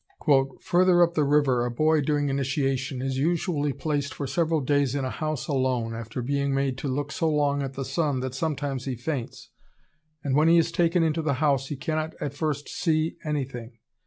[0.61, 5.05] "Further up the river, a boy during initiation is usually placed for several days in
[5.05, 8.85] a house alone, after being made to look so long at the sun that sometimes
[8.85, 9.51] he faints,
[10.23, 13.77] and when he is taken into the house he cannot at first see anything.